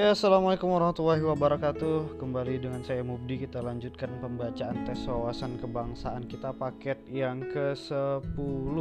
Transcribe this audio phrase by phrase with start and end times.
[0.00, 2.16] Oke, assalamualaikum warahmatullahi wabarakatuh.
[2.16, 3.36] Kembali dengan saya Mubdi.
[3.44, 8.76] Kita lanjutkan pembacaan tes wawasan kebangsaan kita paket yang ke-10.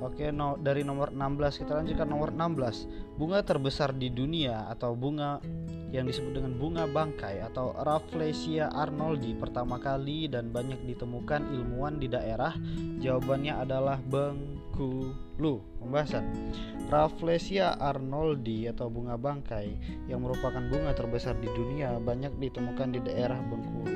[0.00, 3.20] Oke, no, dari nomor 16 kita lanjutkan nomor 16.
[3.20, 5.44] Bunga terbesar di dunia atau bunga
[5.88, 12.08] yang disebut dengan bunga bangkai atau Rafflesia arnoldi pertama kali dan banyak ditemukan ilmuwan di
[12.12, 12.52] daerah.
[13.00, 15.80] Jawabannya adalah Bengkulu.
[15.80, 16.52] Pembahasan.
[16.92, 19.68] Rafflesia arnoldi atau bunga bangkai
[20.08, 23.92] yang merupakan bunga terbesar di dunia banyak ditemukan di daerah Bengkulu.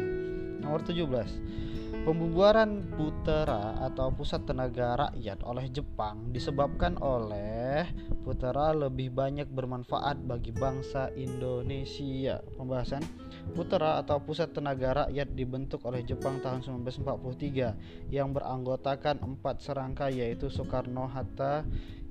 [0.64, 1.71] Nomor 17.
[2.02, 7.86] Pembubaran Putera atau Pusat Tenaga Rakyat oleh Jepang disebabkan oleh
[8.26, 12.42] Putera lebih banyak bermanfaat bagi bangsa Indonesia.
[12.58, 13.06] Pembahasan
[13.54, 20.50] Putera atau Pusat Tenaga Rakyat dibentuk oleh Jepang tahun 1943 yang beranggotakan empat serangka yaitu
[20.50, 21.62] Soekarno Hatta,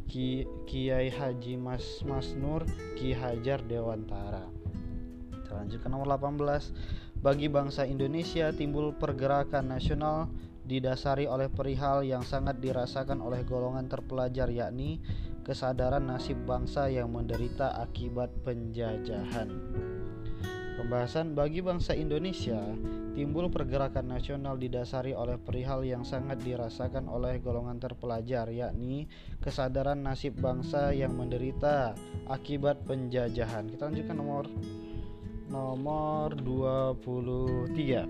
[0.07, 2.63] Ki, Kiai Haji Mas Masnur,
[2.95, 4.60] Ki Hajar Dewantara.
[5.51, 10.31] Kita lanjut ke nomor 18 bagi bangsa Indonesia timbul pergerakan nasional
[10.63, 15.03] didasari oleh perihal yang sangat dirasakan oleh golongan terpelajar yakni
[15.43, 19.51] kesadaran nasib bangsa yang menderita akibat penjajahan.
[20.79, 22.63] Pembahasan bagi bangsa Indonesia
[23.11, 29.11] timbul pergerakan nasional didasari oleh perihal yang sangat dirasakan oleh golongan terpelajar yakni
[29.43, 31.91] kesadaran nasib bangsa yang menderita
[32.31, 33.67] akibat penjajahan.
[33.67, 34.47] Kita lanjutkan nomor
[35.51, 38.07] nomor 23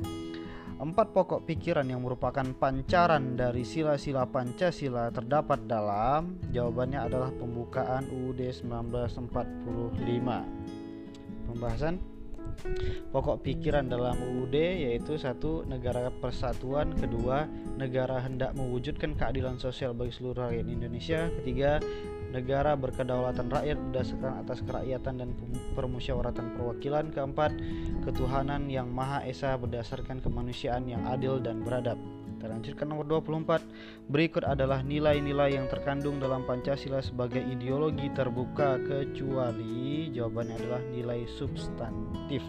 [0.82, 8.42] Empat pokok pikiran yang merupakan pancaran dari sila-sila Pancasila terdapat dalam Jawabannya adalah pembukaan UUD
[8.46, 9.10] 1945
[11.50, 11.98] Pembahasan?
[13.10, 20.14] Pokok pikiran dalam UUD yaitu satu negara persatuan, kedua negara hendak mewujudkan keadilan sosial bagi
[20.14, 21.82] seluruh rakyat Indonesia, ketiga
[22.32, 25.30] negara berkedaulatan rakyat berdasarkan atas kerakyatan dan
[25.76, 27.52] permusyawaratan perwakilan, keempat
[28.08, 32.00] ketuhanan yang maha esa berdasarkan kemanusiaan yang adil dan beradab.
[32.42, 34.10] Kita lanjutkan nomor 24.
[34.10, 42.42] Berikut adalah nilai-nilai yang terkandung dalam Pancasila sebagai ideologi terbuka kecuali jawabannya adalah nilai substantif.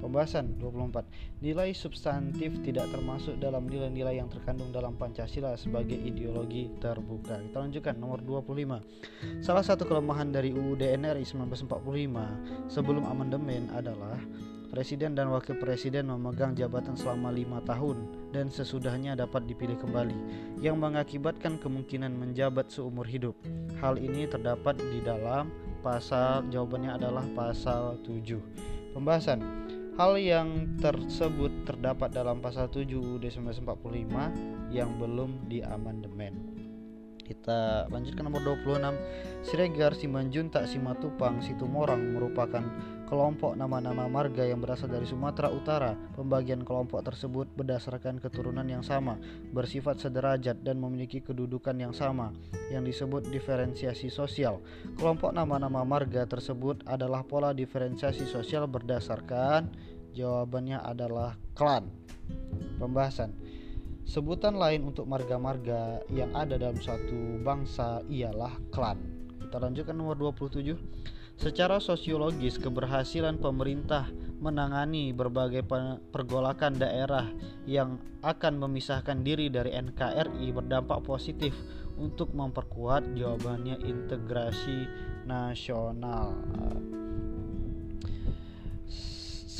[0.00, 1.04] Pembahasan 24.
[1.44, 7.36] Nilai substantif tidak termasuk dalam nilai-nilai yang terkandung dalam Pancasila sebagai ideologi terbuka.
[7.38, 8.80] Kita lanjutkan nomor 25.
[9.44, 14.16] Salah satu kelemahan dari UUD NRI 1945 sebelum amandemen adalah
[14.70, 20.14] Presiden dan Wakil Presiden memegang jabatan selama lima tahun dan sesudahnya dapat dipilih kembali,
[20.62, 23.34] yang mengakibatkan kemungkinan menjabat seumur hidup.
[23.82, 25.50] Hal ini terdapat di dalam
[25.82, 28.38] pasal, jawabannya adalah pasal 7.
[28.94, 29.42] Pembahasan
[29.98, 36.59] Hal yang tersebut terdapat dalam pasal 7 UUD 1945 yang belum diamandemen.
[37.30, 39.46] Kita lanjutkan nomor 26.
[39.46, 42.66] Siregar, Simanjuntak, Simatupang, Situmorang merupakan
[43.06, 45.94] kelompok nama-nama marga yang berasal dari Sumatera Utara.
[46.18, 49.14] Pembagian kelompok tersebut berdasarkan keturunan yang sama,
[49.54, 52.34] bersifat sederajat dan memiliki kedudukan yang sama,
[52.74, 54.58] yang disebut diferensiasi sosial.
[54.98, 59.70] Kelompok nama-nama marga tersebut adalah pola diferensiasi sosial berdasarkan
[60.18, 61.86] jawabannya adalah klan.
[62.78, 63.34] Pembahasan
[64.10, 68.98] Sebutan lain untuk marga-marga yang ada dalam suatu bangsa ialah klan.
[69.38, 70.74] Kita lanjutkan nomor 27.
[71.38, 74.10] Secara sosiologis, keberhasilan pemerintah
[74.42, 75.62] menangani berbagai
[76.10, 77.30] pergolakan daerah
[77.70, 81.54] yang akan memisahkan diri dari NKRI berdampak positif
[81.94, 84.90] untuk memperkuat jawabannya integrasi
[85.22, 86.34] nasional.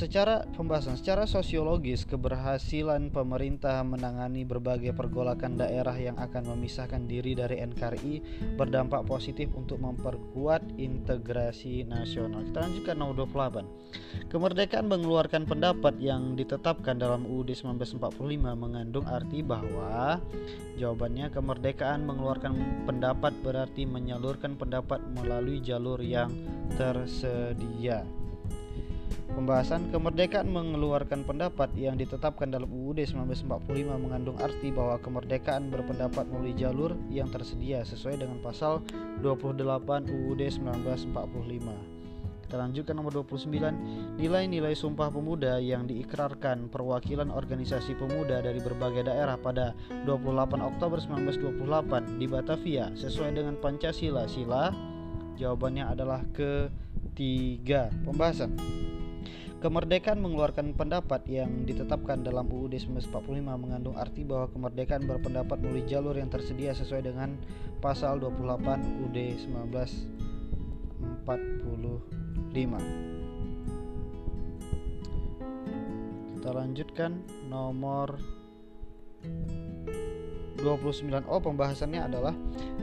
[0.01, 7.61] Secara pembahasan secara sosiologis keberhasilan pemerintah menangani berbagai pergolakan daerah yang akan memisahkan diri dari
[7.61, 8.25] NKRI
[8.57, 12.49] berdampak positif untuk memperkuat integrasi nasional.
[12.49, 14.33] Kita lanjutkan nomor 28.
[14.33, 18.01] Kemerdekaan mengeluarkan pendapat yang ditetapkan dalam UUD 1945
[18.57, 20.17] mengandung arti bahwa
[20.81, 22.57] jawabannya kemerdekaan mengeluarkan
[22.89, 26.33] pendapat berarti menyalurkan pendapat melalui jalur yang
[26.81, 28.20] tersedia.
[29.31, 33.63] Pembahasan kemerdekaan mengeluarkan pendapat yang ditetapkan dalam UUD 1945
[33.95, 38.83] mengandung arti bahwa kemerdekaan berpendapat melalui jalur yang tersedia sesuai dengan pasal
[39.23, 42.01] 28 UUD 1945.
[42.51, 49.39] Kita lanjutkan nomor 29 Nilai-nilai Sumpah Pemuda yang diikrarkan perwakilan organisasi pemuda dari berbagai daerah
[49.39, 54.27] pada 28 Oktober 1928 di Batavia sesuai dengan Pancasila.
[54.27, 54.75] Sila.
[55.39, 57.87] Jawabannya adalah ketiga.
[58.03, 58.59] Pembahasan
[59.61, 66.17] Kemerdekaan mengeluarkan pendapat yang ditetapkan dalam UUD 1945 mengandung arti bahwa kemerdekaan berpendapat melalui jalur
[66.17, 67.37] yang tersedia sesuai dengan
[67.85, 69.19] pasal 28 UUD
[71.05, 71.61] 1945.
[76.41, 77.21] Kita lanjutkan
[77.53, 78.17] nomor
[80.57, 82.33] 29 oh pembahasannya adalah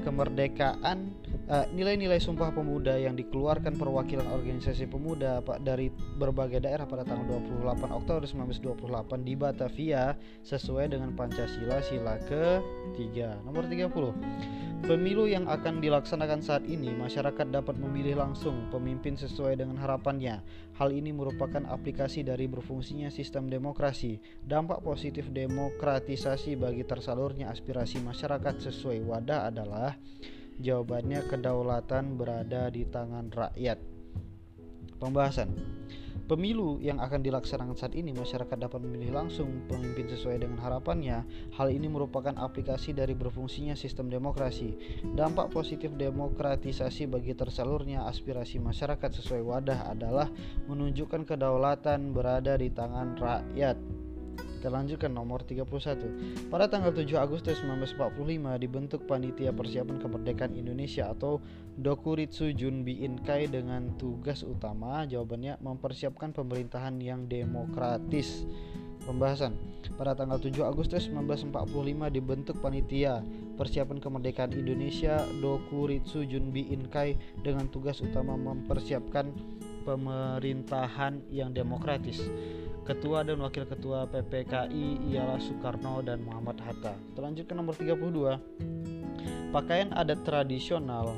[0.06, 1.10] kemerdekaan
[1.48, 7.40] nilai-nilai uh, Sumpah Pemuda yang dikeluarkan perwakilan organisasi pemuda Pak dari berbagai daerah pada tanggal
[7.40, 10.12] 28 Oktober 1928 di Batavia
[10.44, 17.82] sesuai dengan Pancasila sila ke-3 nomor 30 Pemilu yang akan dilaksanakan saat ini, masyarakat dapat
[17.82, 20.46] memilih langsung pemimpin sesuai dengan harapannya.
[20.78, 24.22] Hal ini merupakan aplikasi dari berfungsinya sistem demokrasi.
[24.46, 29.98] Dampak positif demokratisasi bagi tersalurnya aspirasi masyarakat sesuai wadah adalah
[30.62, 33.80] jawabannya kedaulatan berada di tangan rakyat.
[34.98, 35.54] Pembahasan
[36.28, 41.24] pemilu yang akan dilaksanakan saat ini masyarakat dapat memilih langsung pemimpin sesuai dengan harapannya.
[41.56, 44.76] Hal ini merupakan aplikasi dari berfungsinya sistem demokrasi.
[45.16, 50.28] Dampak positif demokratisasi bagi tersalurnya aspirasi masyarakat sesuai wadah adalah
[50.68, 54.07] menunjukkan kedaulatan berada di tangan rakyat.
[54.58, 56.50] Kita lanjutkan nomor 31.
[56.50, 61.38] Pada tanggal 7 Agustus 1945 dibentuk Panitia Persiapan Kemerdekaan Indonesia atau
[61.78, 68.50] Dokuritsu Junbi Inkai dengan tugas utama jawabannya mempersiapkan pemerintahan yang demokratis.
[69.06, 69.54] Pembahasan
[69.94, 73.22] pada tanggal 7 Agustus 1945 dibentuk panitia
[73.62, 77.14] persiapan kemerdekaan Indonesia Dokuritsu Junbi Inkai
[77.46, 79.30] dengan tugas utama mempersiapkan
[79.86, 82.26] pemerintahan yang demokratis.
[82.88, 86.96] Ketua dan Wakil Ketua PPKI ialah Soekarno dan Muhammad Hatta.
[87.20, 89.52] Terlanjut ke nomor 32.
[89.52, 91.12] Pakaian adat tradisional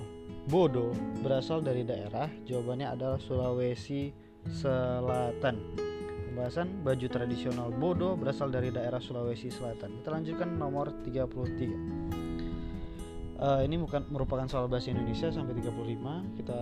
[0.49, 0.89] Bodo
[1.21, 2.25] berasal dari daerah.
[2.49, 4.09] Jawabannya adalah Sulawesi
[4.49, 5.61] Selatan.
[6.33, 10.01] Pembahasan baju tradisional Bodo berasal dari daerah Sulawesi Selatan.
[10.01, 12.08] Kita lanjutkan nomor 33
[13.39, 16.59] uh, ini bukan merupakan soal bahasa Indonesia sampai 35 kita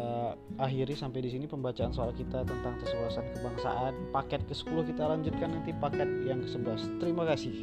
[0.62, 3.94] akhiri sampai di sini pembacaan soal kita tentang tes wawasan kebangsaan.
[4.13, 7.56] Paket ke-10 kita lanjutkan nanti paket yang ke-11 terima kasih